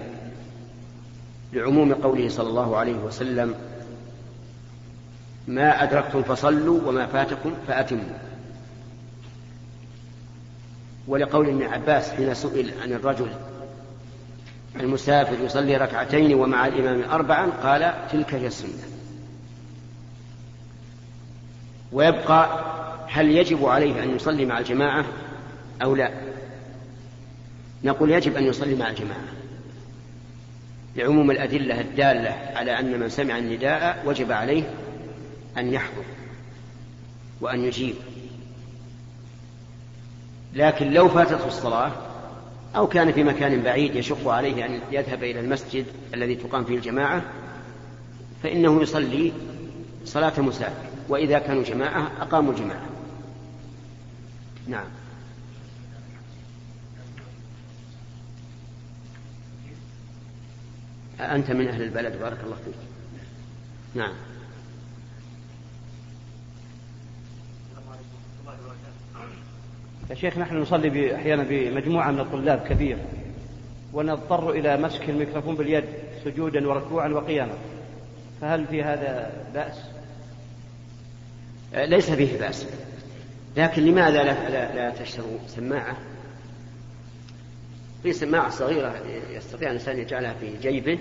لعموم 1.53 1.95
قوله 1.95 2.29
صلى 2.29 2.49
الله 2.49 2.77
عليه 2.77 2.95
وسلم 2.95 3.55
ما 5.49 5.83
أدركتم 5.83 6.23
فصلوا 6.23 6.81
وما 6.89 7.07
فاتكم 7.07 7.55
فأتموا. 7.69 8.32
ولقول 11.07 11.49
ابن 11.49 11.63
عباس 11.63 12.11
حين 12.11 12.35
سئل 12.35 12.71
عن 12.83 12.93
الرجل 12.93 13.31
المسافر 14.81 15.45
يصلي 15.45 15.77
ركعتين 15.77 16.35
ومع 16.35 16.67
الإمام 16.67 17.11
أربعا 17.11 17.47
قال 17.47 17.95
تلك 18.13 18.35
هي 18.35 18.47
السنة. 18.47 18.83
ويبقى 21.93 22.65
هل 23.09 23.31
يجب 23.31 23.65
عليه 23.67 24.03
أن 24.03 24.17
يصلي 24.17 24.47
مع 24.47 24.59
الجماعة 24.59 25.05
أو 25.83 25.95
لا؟ 25.95 26.11
نقول 27.85 28.11
يجب 28.11 28.37
أن 28.37 28.45
يصلي 28.45 28.75
مع 28.75 28.91
الجماعة. 28.91 29.25
لعموم 30.97 31.31
الأدلة 31.31 31.81
الدالة 31.81 32.37
على 32.55 32.79
أن 32.79 33.01
من 33.01 33.09
سمع 33.09 33.39
النداء 33.39 34.03
وجب 34.07 34.33
عليه 34.33 34.63
أن 35.59 35.73
يحضر 35.73 36.05
وأن 37.41 37.65
يجيب. 37.65 37.95
لكن 40.55 40.91
لو 40.91 41.09
فاتته 41.09 41.47
الصلاة 41.47 41.93
أو 42.77 42.87
كان 42.87 43.13
في 43.13 43.25
مكان 43.25 43.63
بعيد 43.63 43.97
يشق 43.97 44.29
عليه 44.29 44.67
أن 44.67 44.81
يذهب 44.91 45.25
إلى 45.25 45.41
المسجد 45.41 45.87
الذي 46.15 46.35
تقام 46.35 46.65
فيه 46.65 46.77
الجماعة 46.77 47.23
فإنه 48.43 48.83
يصلي 48.83 49.33
صلاة 50.05 50.41
مسافر 50.41 50.87
وإذا 51.09 51.39
كانوا 51.39 51.63
جماعة 51.63 52.11
أقاموا 52.21 52.53
الجماعة. 52.53 52.87
نعم. 54.67 54.87
أنت 61.21 61.51
من 61.51 61.69
أهل 61.69 61.83
البلد 61.83 62.19
بارك 62.19 62.39
الله 62.45 62.57
فيك. 62.65 62.75
نعم. 63.95 64.13
يا 70.13 70.17
شيخ 70.17 70.39
نحن 70.39 70.57
نصلي 70.57 71.15
أحيانا 71.15 71.43
بمجموعة 71.49 72.11
من 72.11 72.21
الطلاب 72.21 72.59
كبير 72.59 72.99
ونضطر 73.93 74.51
إلى 74.51 74.77
مسك 74.77 75.11
الميكروفون 75.11 75.55
باليد 75.55 75.85
سجودا 76.25 76.69
وركوعا 76.69 77.09
وقياما. 77.09 77.55
فهل 78.41 78.67
في 78.67 78.83
هذا 78.83 79.33
بأس؟ 79.55 79.81
ليس 81.75 82.11
فيه 82.11 82.39
بأس. 82.39 82.67
لكن 83.57 83.83
لماذا 83.83 84.23
لا, 84.23 84.49
لا, 84.49 84.75
لا 84.75 84.91
تشتروا 84.91 85.39
سماعة؟ 85.47 85.97
في 88.03 88.13
سماعة 88.13 88.51
صغيرة 88.51 88.95
يستطيع 89.31 89.69
الإنسان 89.69 89.99
يجعلها 89.99 90.35
في 90.35 90.57
جيبه 90.63 90.99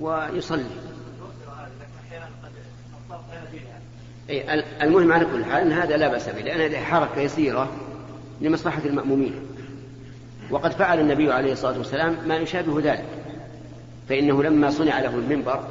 ويصلي. 0.00 0.64
المهم 4.82 5.12
على 5.12 5.24
كل 5.24 5.44
حال 5.44 5.62
أن 5.62 5.72
هذا 5.72 5.96
لا 5.96 6.08
بأس 6.08 6.28
به 6.28 6.40
لأن 6.40 6.60
هذه 6.60 6.84
حركة 6.84 7.20
يسيرة. 7.20 7.87
لمصلحة 8.40 8.82
المأمومين. 8.84 9.34
وقد 10.50 10.72
فعل 10.72 11.00
النبي 11.00 11.32
عليه 11.32 11.52
الصلاة 11.52 11.78
والسلام 11.78 12.16
ما 12.26 12.36
يشابه 12.36 12.80
ذلك 12.80 13.04
فإنه 14.08 14.42
لما 14.42 14.70
صنع 14.70 15.00
له 15.00 15.14
المنبر 15.14 15.64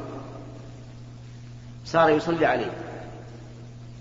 صار 1.86 2.10
يصلي 2.10 2.46
عليه 2.46 2.72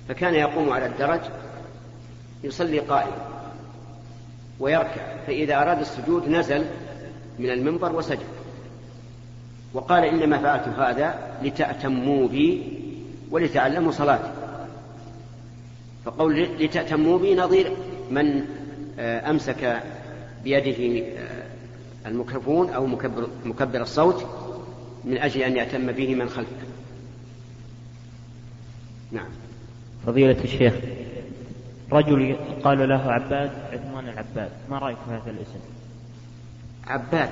فكان 0.08 0.34
يقوم 0.34 0.70
على 0.70 0.86
الدرج 0.86 1.20
يصلي 2.44 2.78
قائما 2.78 3.26
ويركع 4.60 5.16
فإذا 5.26 5.56
أراد 5.62 5.80
السجود 5.80 6.28
نزل 6.28 6.64
من 7.38 7.50
المنبر 7.50 7.96
وسجد. 7.96 8.26
وقال 9.74 10.04
إنما 10.04 10.38
فعلت 10.38 10.68
هذا 10.68 11.38
لتأتموا 11.42 12.28
بي 12.28 12.62
ولتعلموا 13.30 13.92
صلاتي. 13.92 14.32
فقول 16.04 16.42
لتأتموا 16.42 17.18
بي 17.18 17.34
نظير 17.34 17.76
من 18.10 18.44
أمسك 18.98 19.82
بيده 20.44 21.06
آه، 21.18 21.46
الميكروفون 22.06 22.70
أو 22.70 22.86
مكبر, 22.86 23.28
مكبر 23.44 23.82
الصوت 23.82 24.26
من 25.04 25.18
أجل 25.18 25.42
أن 25.42 25.56
يأتم 25.56 25.92
به 25.92 26.14
من 26.14 26.28
خلفه. 26.28 26.66
نعم. 29.12 29.28
فضيلة 30.06 30.44
الشيخ 30.44 30.74
رجل 31.92 32.36
قال 32.64 32.88
له 32.88 33.12
عباد 33.12 33.50
عثمان 33.72 34.08
العباد 34.08 34.50
ما 34.70 34.78
رأيك 34.78 34.96
في 34.96 35.10
هذا 35.10 35.30
الاسم؟ 35.30 35.60
عباد. 36.86 37.30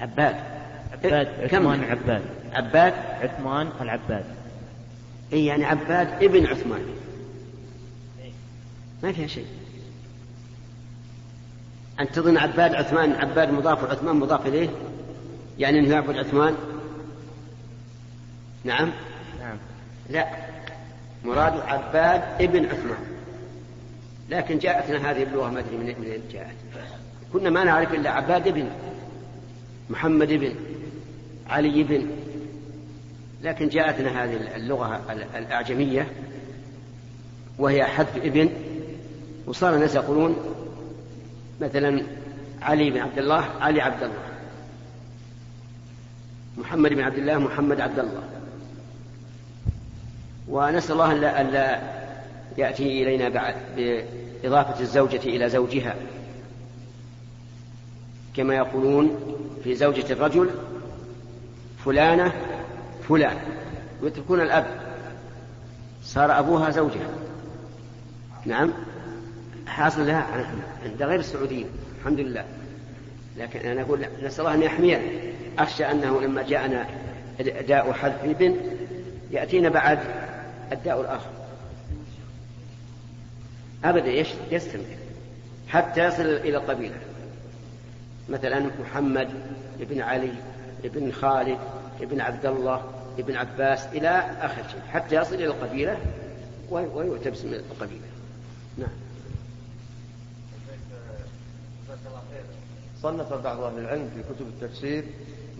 عباد. 0.00 0.36
عباد 0.92 1.28
عثمان 1.40 1.82
العباد. 1.82 2.22
عباد. 2.52 2.92
عثمان 3.20 3.68
العباد. 3.80 4.24
اي 5.32 5.46
يعني 5.46 5.64
عباد 5.64 6.22
ابن 6.22 6.46
عثمان. 6.46 6.80
ما 9.04 9.12
فيها 9.12 9.26
شيء. 9.26 9.46
أن 12.00 12.10
تظن 12.10 12.36
عباد 12.36 12.74
عثمان 12.74 13.12
عباد 13.12 13.50
مضاف 13.50 13.82
وعثمان 13.84 14.16
مضاف 14.16 14.46
إليه؟ 14.46 14.68
يعني 15.58 15.78
أنه 15.78 15.88
يعبد 15.88 16.16
عثمان؟ 16.16 16.54
نعم. 18.64 18.92
نعم. 19.40 19.56
لا. 20.10 20.26
مراد 21.24 21.60
عباد 21.60 22.42
ابن 22.42 22.66
عثمان. 22.66 23.04
لكن 24.30 24.58
جاءتنا 24.58 25.10
هذه 25.10 25.22
اللغة 25.22 25.50
ما 25.50 25.60
أدري 25.60 25.76
من 25.76 25.86
أين 25.86 26.22
جاءت. 26.32 26.54
كنا 27.32 27.50
ما 27.50 27.64
نعرف 27.64 27.94
إلا 27.94 28.10
عباد 28.10 28.48
ابن 28.48 28.70
محمد 29.90 30.30
ابن 30.32 30.54
علي 31.48 31.80
ابن. 31.80 32.06
لكن 33.42 33.68
جاءتنا 33.68 34.24
هذه 34.24 34.56
اللغة 34.56 35.12
الأعجمية 35.36 36.06
وهي 37.58 37.84
حذف 37.84 38.16
ابن. 38.16 38.63
وصار 39.46 39.74
الناس 39.74 39.94
يقولون 39.94 40.36
مثلا 41.60 42.02
علي 42.62 42.90
بن 42.90 42.98
عبد 42.98 43.18
الله 43.18 43.44
علي 43.60 43.80
عبد 43.80 44.02
الله. 44.02 44.22
محمد 46.58 46.90
بن 46.90 47.00
عبد 47.00 47.18
الله 47.18 47.38
محمد 47.38 47.80
عبد 47.80 47.98
الله. 47.98 48.22
ونسأل 50.48 50.92
الله 50.92 51.40
أن 51.40 51.46
لا 51.46 51.82
يأتي 52.58 53.02
إلينا 53.02 53.28
بعد 53.28 53.54
بإضافة 53.76 54.80
الزوجة 54.80 55.20
إلى 55.24 55.50
زوجها. 55.50 55.94
كما 58.36 58.54
يقولون 58.54 59.10
في 59.64 59.74
زوجة 59.74 60.12
الرجل 60.12 60.50
فلانة 61.84 62.32
فلان. 63.08 63.36
ويتركون 64.02 64.40
الأب. 64.40 64.66
صار 66.04 66.38
أبوها 66.38 66.70
زوجها. 66.70 67.08
نعم؟ 68.46 68.72
حاصل 69.74 70.06
لها 70.06 70.46
عند 70.84 71.02
غير 71.02 71.20
السعوديين 71.20 71.66
الحمد 72.00 72.20
لله. 72.20 72.44
لكن 73.36 73.60
أنا 73.60 73.82
أقول 73.82 74.06
نسأل 74.22 74.40
الله 74.40 74.54
أن 74.54 74.62
يحمينا. 74.62 75.00
أخشى 75.58 75.84
أنه 75.84 76.20
لما 76.20 76.42
جاءنا 76.42 76.86
داء 77.68 77.92
حذف 77.92 78.24
البنت 78.24 78.56
يأتينا 79.30 79.68
بعد 79.68 79.98
الداء 80.72 81.00
الآخر. 81.00 81.30
أبدا 83.84 84.10
يستمر 84.50 84.84
حتى 85.68 86.04
يصل 86.04 86.22
إلى 86.22 86.56
القبيلة. 86.56 86.96
مثلا 88.28 88.70
محمد 88.80 89.28
ابن 89.80 90.00
علي 90.00 90.32
ابن 90.84 91.12
خالد 91.12 91.58
ابن 92.00 92.20
عبد 92.20 92.46
الله 92.46 92.82
ابن 93.18 93.36
عباس 93.36 93.86
إلى 93.86 94.08
آخر 94.40 94.62
شيء. 94.68 94.80
حتى 94.92 95.16
يصل 95.16 95.34
إلى 95.34 95.46
القبيلة 95.46 95.96
ويؤتى 96.70 97.30
باسم 97.30 97.48
القبيلة. 97.48 98.08
نعم. 98.78 98.88
صنف 103.02 103.32
بعض 103.32 103.60
أهل 103.60 103.78
العلم 103.78 104.10
في 104.14 104.22
كتب 104.22 104.46
التفسير 104.46 105.04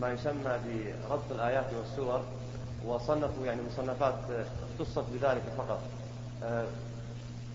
ما 0.01 0.13
يسمى 0.13 0.59
بربط 1.09 1.31
الآيات 1.31 1.67
والسور 1.79 2.21
وصنفوا 2.87 3.47
يعني 3.47 3.61
مصنفات 3.73 4.15
اختصت 4.81 5.05
بذلك 5.13 5.43
فقط. 5.59 5.81
آه، 6.45 6.65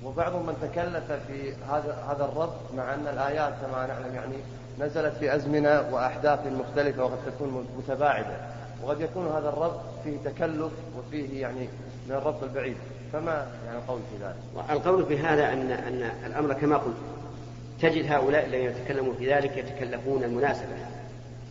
وبعضهم 0.03 0.45
من 0.45 0.55
تكلف 0.62 1.12
في 1.27 1.53
هذا 1.53 2.05
هذا 2.09 2.25
الربط 2.25 2.55
مع 2.77 2.93
أن 2.93 3.07
الآيات 3.07 3.53
كما 3.62 3.88
نعلم 3.88 4.15
يعني 4.15 4.36
نزلت 4.79 5.13
في 5.13 5.36
أزمنة 5.36 5.89
وأحداث 5.91 6.39
مختلفة 6.45 7.03
وقد 7.03 7.17
تكون 7.25 7.67
متباعدة. 7.77 8.38
وقد 8.83 9.01
يكون 9.01 9.27
هذا 9.27 9.50
الربط 9.50 9.81
فيه 10.03 10.17
تكلف 10.25 10.71
وفيه 10.98 11.41
يعني 11.41 11.69
من 12.07 12.15
الربط 12.15 12.43
البعيد. 12.43 12.77
فما 13.13 13.48
يعني 13.65 13.77
القول 13.77 14.00
في 14.12 14.25
ذلك؟ 14.25 14.69
القول 14.69 15.05
في 15.05 15.19
هذا 15.19 15.53
أن 15.53 15.71
أن 15.71 16.12
الأمر 16.25 16.53
كما 16.53 16.77
قلت. 16.77 16.95
تجد 17.81 18.12
هؤلاء 18.12 18.45
الذين 18.45 18.69
يتكلمون 18.69 19.15
في 19.15 19.33
ذلك 19.33 19.57
يتكلفون 19.57 20.24
المناسبة 20.24 20.75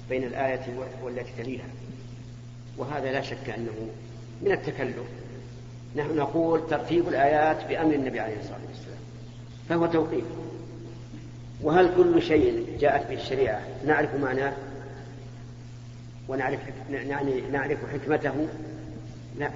بين 0.08 0.24
الآية 0.24 0.60
والتي 1.02 1.30
تليها. 1.38 1.66
وهذا 2.76 3.12
لا 3.12 3.20
شك 3.20 3.50
أنه 3.56 3.88
من 4.42 4.52
التكلف. 4.52 5.06
نحن 5.96 6.16
نقول 6.16 6.68
ترتيب 6.70 7.08
الآيات 7.08 7.68
بأمر 7.68 7.94
النبي 7.94 8.20
عليه 8.20 8.36
الصلاة 8.40 8.58
والسلام 8.68 8.98
فهو 9.68 9.86
توقيف. 9.86 10.24
وهل 11.62 11.94
كل 11.96 12.22
شيء 12.22 12.66
جاءت 12.80 13.10
به 13.10 13.14
الشريعة 13.14 13.60
نعرف 13.86 14.14
معناه؟ 14.14 14.52
ونعرف 16.28 16.60
يعني 16.90 17.40
نعرف 17.40 17.78
حكمته؟ 17.92 18.48
لا. 19.38 19.50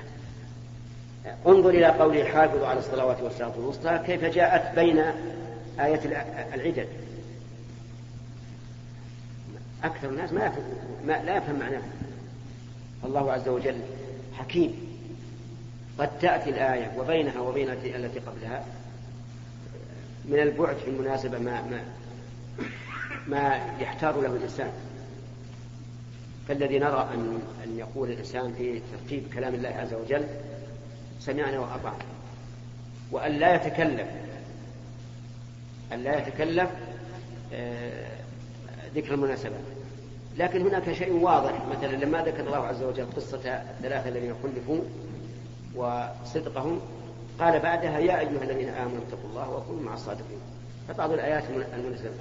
انظر 1.47 1.71
إلى 1.71 1.87
قوله 1.87 2.25
حافظوا 2.25 2.67
على 2.67 2.79
الصلوات 2.79 3.21
والصلاة 3.21 3.53
الوسطى 3.59 4.01
كيف 4.07 4.25
جاءت 4.25 4.75
بين 4.75 5.05
آية 5.81 6.01
العدد 6.55 6.89
أكثر 9.85 10.09
الناس 10.09 10.33
ما 10.33 10.47
يفهم 10.47 10.65
لا 11.07 11.37
يفهم 11.37 11.59
معناه 11.59 11.83
الله 13.05 13.33
عز 13.33 13.49
وجل 13.49 13.81
حكيم. 14.39 14.93
قد 15.99 16.19
تأتي 16.19 16.51
الآية 16.51 16.93
وبينها 16.99 17.41
وبين 17.41 17.71
التي 17.71 18.19
قبلها. 18.19 18.65
من 20.25 20.39
البعد 20.39 20.77
في 20.77 20.91
المناسبة 20.91 21.39
ما 21.39 21.63
ما 21.63 21.85
ما 23.27 23.77
يحتار 23.81 24.21
له 24.21 24.37
الإنسان. 24.37 24.73
فالذي 26.49 26.79
نرى 26.79 27.09
أن 27.15 27.43
أن 27.65 27.79
يقول 27.79 28.11
الإنسان 28.11 28.55
في 28.59 28.81
ترتيب 28.93 29.35
كلام 29.35 29.55
الله 29.55 29.69
عز 29.69 29.95
وجل 29.95 30.27
سمعنا 31.21 31.59
وأطعنا. 31.59 32.05
وأن 33.11 33.33
لا 33.33 33.55
يتكلف 33.55 34.09
أن 35.95 36.03
لا 36.03 36.19
يتكلف 36.19 36.71
آه، 37.53 38.19
ذكر 38.95 39.15
المناسبات 39.15 39.61
لكن 40.39 40.61
هناك 40.61 40.93
شيء 40.93 41.13
واضح 41.13 41.53
مثلا 41.77 41.97
لما 41.97 42.23
ذكر 42.23 42.47
الله 42.47 42.57
عز 42.57 42.83
وجل 42.83 43.07
قصة 43.17 43.39
الثلاثة 43.49 44.09
الذين 44.09 44.35
خلفوا 44.43 44.81
وصدقهم 45.77 46.81
قال 47.41 47.61
بعدها 47.61 47.99
يا 47.99 48.19
أيها 48.19 48.43
الذين 48.43 48.69
آمنوا 48.69 48.99
اتقوا 49.09 49.31
الله 49.31 49.51
وكونوا 49.51 49.83
مع 49.83 49.95
الصادقين. 49.95 50.39
فبعض 50.89 51.13
الآيات 51.13 51.45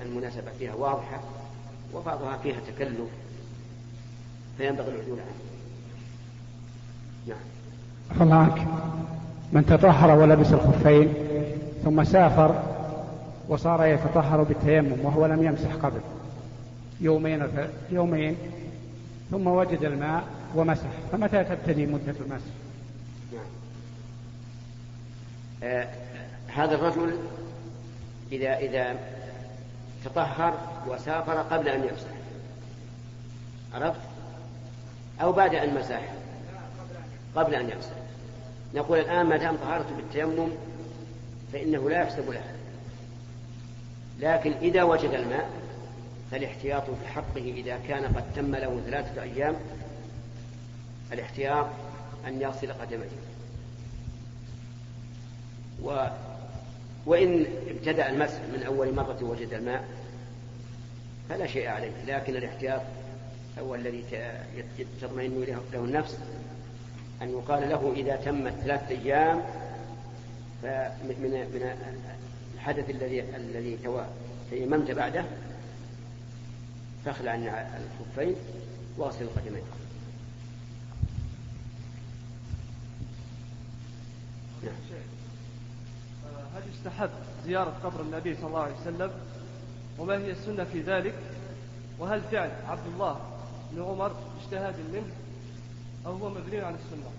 المناسبة 0.06 0.52
فيها 0.60 0.74
واضحة 0.76 1.20
وبعضها 1.94 2.38
فيها 2.38 2.58
تكلف 2.68 3.10
فينبغي 4.58 4.90
العدول 4.90 5.20
عنه. 5.20 5.42
نعم. 7.28 7.38
الله 8.22 8.68
من 9.52 9.66
تطهر 9.66 10.20
ولبس 10.20 10.54
الخفين 10.54 11.14
ثم 11.84 12.04
سافر 12.04 12.71
وصار 13.52 13.86
يتطهر 13.86 14.44
بالتيمم 14.44 15.06
وهو 15.06 15.26
لم 15.26 15.44
يمسح 15.44 15.74
قبل. 15.74 16.02
يومين 17.02 17.48
يومين 17.90 18.38
ثم 19.32 19.48
وجد 19.48 19.84
الماء 19.84 20.24
ومسح. 20.56 20.88
فمتى 21.12 21.44
تبتدي 21.44 21.86
مدة 21.86 22.16
المسح؟ 22.20 22.52
آه 25.64 25.88
هذا 26.48 26.76
الرجل 26.76 27.20
إذا 28.32 28.58
إذا 28.58 28.96
تطهر 30.06 30.54
وسافر 30.88 31.34
قبل 31.34 31.68
أن 31.70 31.80
يمسح. 31.80 32.12
عرفت؟ 33.74 34.02
أو 35.22 35.32
بعد 35.32 35.56
أن 35.56 35.76
مسح. 35.76 36.02
قبل 37.36 37.56
أن 37.56 37.70
يمسح. 37.70 37.96
نقول 38.76 39.00
الآن 39.00 39.26
ما 39.26 39.38
دام 39.38 39.56
طهارته 39.56 39.96
بالتيمم 39.96 40.50
فإنه 41.54 41.90
لا 41.90 42.02
يحسب 42.02 42.32
له. 42.32 42.44
لكن 44.20 44.52
إذا 44.52 44.84
وجد 44.84 45.10
الماء 45.10 45.50
فالاحتياط 46.32 46.84
في 46.84 47.08
حقه 47.08 47.54
إذا 47.58 47.80
كان 47.88 48.16
قد 48.16 48.24
تم 48.36 48.56
له 48.56 48.82
ثلاثة 48.86 49.22
أيام 49.22 49.56
الاحتياط 51.14 51.68
أن 52.28 52.42
يغسل 52.42 52.74
قدميه. 52.74 53.08
و 55.84 56.08
وإن 57.06 57.46
ابتدأ 57.68 58.10
المسح 58.10 58.40
من 58.54 58.64
أول 58.64 58.96
مرة 58.96 59.18
وجد 59.22 59.54
الماء 59.54 59.86
فلا 61.30 61.48
شيء 61.48 61.68
عليه. 61.68 61.92
لكن 62.08 62.36
الاحتياط 62.36 62.82
هو 63.60 63.76
الذي 63.76 64.04
تطمئن 65.02 65.62
له 65.74 65.80
النفس 65.80 66.18
أن 67.22 67.30
يقال 67.30 67.70
له 67.70 67.94
إذا 67.96 68.16
تمت 68.16 68.54
ثلاثة 68.54 68.90
أيام 68.90 69.44
من 71.04 71.48
الحدث 72.62 72.90
الذي 72.90 73.22
الذي 73.36 73.78
تيممت 74.50 74.92
بعده 74.92 75.26
فاخلع 77.06 77.36
الخفين 77.36 78.36
واغسل 78.98 79.24
القدمين. 79.24 79.64
نعم. 84.64 84.74
هل 86.56 86.62
يستحب 86.74 87.10
زيارة 87.46 87.78
قبر 87.84 88.02
النبي 88.02 88.36
صلى 88.36 88.48
الله 88.48 88.60
عليه 88.60 88.76
وسلم؟ 88.82 89.12
وما 90.00 90.18
هي 90.18 90.32
السنة 90.32 90.64
في 90.64 90.82
ذلك؟ 90.82 91.14
وهل 92.00 92.22
فعل 92.22 92.52
عبد 92.68 92.88
الله 92.94 93.20
بن 93.72 93.84
عمر 93.84 94.16
اجتهاد 94.44 94.76
منه؟ 94.94 95.14
أو 96.06 96.12
هو 96.12 96.30
مبني 96.30 96.60
على 96.60 96.76
السنة؟ 96.76 97.12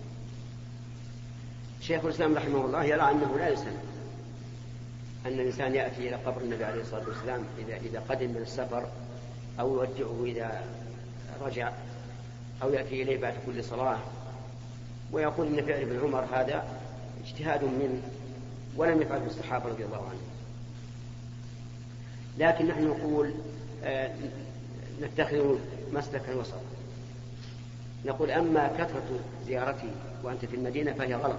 شيخ 1.81 2.05
الإسلام 2.05 2.35
رحمه 2.35 2.65
الله 2.65 2.85
يرى 2.85 3.11
أنه 3.11 3.39
لا 3.39 3.49
يسن 3.49 3.92
أن 5.27 5.33
الإنسان 5.33 5.75
يأتي 5.75 6.09
إلى 6.09 6.17
قبر 6.17 6.41
النبي 6.41 6.65
عليه 6.65 6.81
الصلاة 6.81 7.09
والسلام 7.09 7.45
إذا 7.59 7.77
إذا 7.77 8.03
قدم 8.09 8.31
من 8.31 8.43
السفر 8.43 8.87
أو 9.61 9.85
يودعه 9.85 10.25
إذا 10.25 10.63
رجع 11.43 11.73
أو 12.63 12.73
يأتي 12.73 13.03
إليه 13.03 13.21
بعد 13.21 13.35
كل 13.47 13.65
صلاة. 13.65 13.99
ويقول 15.13 15.47
إن 15.47 15.67
فعل 15.67 15.81
ابن 15.81 16.01
عمر 16.01 16.25
هذا 16.33 16.65
اجتهاد 17.25 17.65
منه 17.65 18.03
ولم 18.77 19.03
يفعله 19.03 19.27
الصحابة 19.27 19.69
رضي 19.69 19.85
الله 19.85 19.97
عنهم. 19.97 20.33
لكن 22.39 22.67
نحن 22.67 22.89
نقول 22.89 23.35
آه 23.85 24.11
نتخذ 25.03 25.59
مسلك 25.93 26.29
الوسط 26.29 26.61
نقول 28.05 28.31
أما 28.31 28.69
كثرة 28.69 29.21
زيارته 29.47 29.91
وأنت 30.25 30.45
في 30.45 30.57
المدينة 30.57 30.93
فهي 30.93 31.15
غلط. 31.15 31.39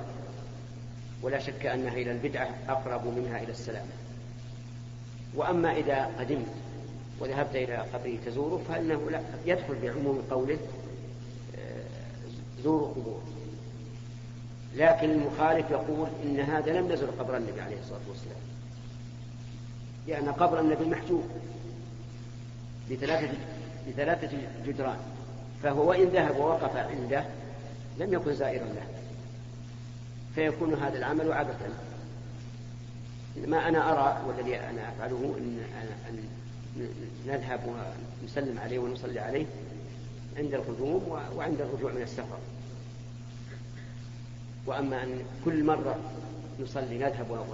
ولا 1.23 1.39
شك 1.39 1.65
أنها 1.65 1.93
إلى 1.93 2.11
البدعة 2.11 2.49
أقرب 2.69 3.07
منها 3.07 3.37
إلى 3.43 3.51
السلام. 3.51 3.85
وأما 5.35 5.71
إذا 5.77 6.09
قدمت 6.19 6.47
وذهبت 7.19 7.55
إلى 7.55 7.75
قبره 7.75 8.17
تزوره 8.25 8.61
فإنه 8.69 9.09
لا 9.11 9.21
يدخل 9.45 9.75
بعموم 9.81 10.23
قوله 10.31 10.57
آه، 11.57 11.83
زوروا 12.63 12.87
قبور. 12.87 13.21
لكن 14.75 15.09
المخالف 15.09 15.71
يقول 15.71 16.07
إن 16.23 16.39
هذا 16.39 16.79
لم 16.79 16.91
نزل 16.91 17.07
قبر 17.19 17.37
النبي 17.37 17.61
عليه 17.61 17.79
الصلاة 17.79 18.01
والسلام. 18.09 18.41
لأن 20.07 20.31
قبر 20.31 20.59
النبي 20.59 20.85
محجوب 20.85 21.23
بثلاثة 22.91 23.37
بثلاثة 23.87 24.37
جدران. 24.65 24.97
فهو 25.63 25.89
وإن 25.89 26.03
ذهب 26.03 26.37
ووقف 26.37 26.75
عنده 26.75 27.25
لم 27.99 28.13
يكن 28.13 28.33
زائرا 28.33 28.65
له. 28.65 28.92
فيكون 30.35 30.73
هذا 30.73 30.97
العمل 30.97 31.33
عبثا. 31.33 31.69
ما 33.47 33.67
أنا 33.67 33.91
أرى 33.91 34.27
والذي 34.27 34.55
أنا 34.55 34.89
أفعله 34.89 35.35
أن, 35.37 35.59
أن 36.09 36.27
نذهب 37.27 37.75
ونسلم 38.23 38.59
عليه 38.59 38.79
ونصلي 38.79 39.19
عليه 39.19 39.45
عند 40.37 40.53
القدوم 40.53 41.19
وعند 41.35 41.61
الرجوع 41.61 41.91
من 41.91 42.01
السفر. 42.01 42.37
وأما 44.65 45.03
أن 45.03 45.25
كل 45.45 45.63
مرة 45.63 45.99
نصلي 46.59 46.97
نذهب 46.97 47.45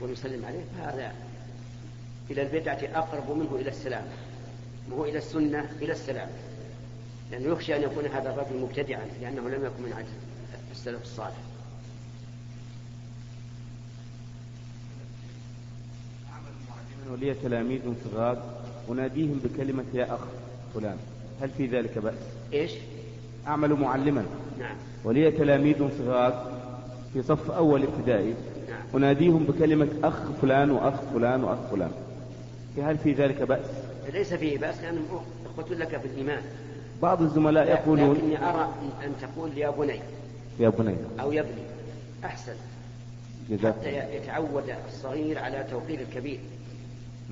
ونسلم 0.00 0.44
عليه 0.44 0.64
فهذا 0.78 1.14
إلى 2.30 2.42
البدعة 2.42 2.78
أقرب 2.94 3.30
منه 3.30 3.56
إلى 3.56 3.70
السلام. 3.70 4.04
وهو 4.90 5.04
إلى 5.04 5.18
السنة 5.18 5.70
إلى 5.82 5.92
السلام. 5.92 6.28
لأنه 7.30 7.52
يخشى 7.52 7.76
أن 7.76 7.82
يكون 7.82 8.06
هذا 8.06 8.30
الرجل 8.30 8.56
مبتدعا 8.56 9.06
لأنه 9.20 9.48
لم 9.48 9.64
يكن 9.64 9.82
من 9.82 9.92
عجل 9.92 10.08
السلف 10.72 11.02
الصالح. 11.02 11.49
ولي 17.12 17.34
تلاميذ 17.34 17.80
صغار 18.04 18.42
أناديهم 18.90 19.40
بكلمة 19.44 19.84
يا 19.94 20.14
أخ 20.14 20.20
فلان 20.74 20.96
هل 21.42 21.50
في 21.58 21.66
ذلك 21.66 21.98
بأس؟ 21.98 22.14
إيش؟ 22.52 22.72
أعمل 23.46 23.74
معلما. 23.74 24.24
نعم. 24.58 24.76
ولي 25.04 25.30
تلاميذ 25.30 25.88
صغار 25.98 26.52
في 27.12 27.22
صف 27.22 27.50
أول 27.50 27.82
ابتدائي 27.82 28.34
نعم. 28.68 28.82
أناديهم 28.94 29.44
بكلمة 29.44 29.88
أخ 30.04 30.14
فلان 30.42 30.70
وأخ 30.70 30.94
فلان 31.14 31.44
وأخ 31.44 31.58
فلان. 31.70 31.90
هل 32.82 32.98
في 32.98 33.12
ذلك 33.12 33.42
بأس؟ 33.42 33.66
ليس 34.12 34.34
فيه 34.34 34.58
بأس 34.58 34.80
لأنهم 34.80 35.20
إخوة 35.46 35.76
لك 35.76 36.00
في 36.00 36.06
الإيمان. 36.06 36.42
بعض 37.02 37.22
الزملاء 37.22 37.68
يقولون 37.68 38.16
لكني 38.16 38.48
أرى 38.48 38.68
أن 39.04 39.12
تقول 39.20 39.58
يا 39.58 39.70
بني. 39.70 40.00
يا 40.60 40.68
بني. 40.68 40.94
أو 41.20 41.32
يا 41.32 41.40
ابني. 41.40 41.62
أحسن. 42.24 42.54
جزاك 43.50 43.74
حتى 43.74 44.16
يتعود 44.16 44.64
الصغير 44.88 45.38
على 45.38 45.66
توقير 45.70 46.00
الكبير. 46.00 46.40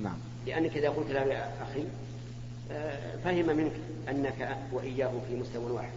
نعم. 0.02 0.16
لأنك 0.46 0.76
إذا 0.76 0.88
قلت 0.88 1.10
له 1.10 1.20
يا 1.20 1.62
أخي 1.62 1.84
آه، 2.70 3.16
فهم 3.24 3.56
منك 3.56 3.72
أنك 4.08 4.58
وإياه 4.72 5.12
في 5.28 5.36
مستوى 5.36 5.70
واحد. 5.70 5.92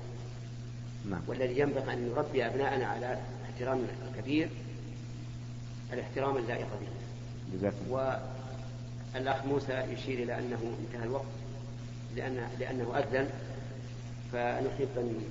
نعم. 1.09 1.21
والذي 1.27 1.59
ينبغي 1.59 1.93
أن 1.93 2.09
نربي 2.09 2.45
أبناءنا 2.45 2.85
على 2.85 3.19
احترام 3.45 3.85
الكبير 4.09 4.49
الاحترام 5.93 6.37
اللائق 6.37 6.67
به. 6.81 7.01
والأخ 7.89 9.45
موسى 9.45 9.73
يشير 9.73 10.23
إلى 10.23 10.39
أنه 10.39 10.75
انتهى 10.79 11.03
الوقت 11.03 11.25
لأن 12.15 12.47
لأنه 12.59 12.97
أذن 12.97 13.29
فنحب 14.31 14.89
أن 14.97 15.21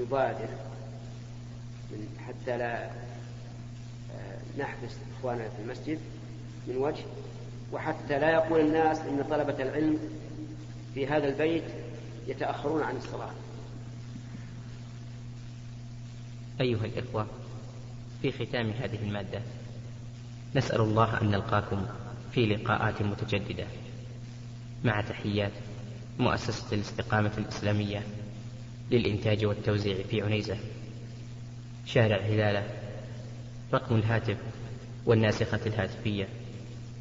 نبادر 0.00 0.48
من 1.90 2.18
حتى 2.26 2.58
لا 2.58 2.84
آه، 2.84 4.38
نحبس 4.58 4.90
إخواننا 5.18 5.48
في 5.48 5.62
المسجد 5.62 5.98
من 6.68 6.76
وجه 6.76 7.04
وحتى 7.72 8.18
لا 8.18 8.30
يقول 8.30 8.60
الناس 8.60 8.98
إن 9.00 9.24
طلبة 9.30 9.62
العلم 9.62 9.98
في 10.94 11.06
هذا 11.06 11.28
البيت 11.28 11.64
يتأخرون 12.26 12.82
عن 12.82 12.96
الصلاة. 12.96 13.30
أيها 16.60 16.84
الإخوة 16.84 17.26
في 18.22 18.32
ختام 18.32 18.70
هذه 18.70 18.98
المادة 19.02 19.42
نسأل 20.56 20.80
الله 20.80 21.20
أن 21.22 21.30
نلقاكم 21.30 21.86
في 22.32 22.46
لقاءات 22.46 23.02
متجددة. 23.02 23.66
مع 24.84 25.00
تحيات 25.00 25.52
مؤسسة 26.18 26.74
الاستقامة 26.74 27.32
الإسلامية 27.38 28.02
للإنتاج 28.90 29.44
والتوزيع 29.44 30.02
في 30.02 30.22
عنيزة. 30.22 30.56
شارع 31.86 32.16
هلالة 32.16 32.66
رقم 33.74 33.96
الهاتف 33.96 34.36
والناسخة 35.06 35.60
الهاتفية. 35.66 36.28